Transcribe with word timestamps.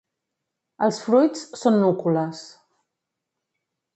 Els 0.85 1.01
fruits 1.07 1.43
són 1.65 1.77
núcules. 1.85 2.43